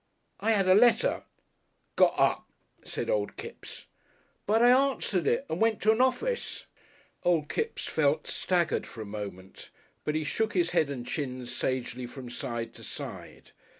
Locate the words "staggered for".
8.25-9.01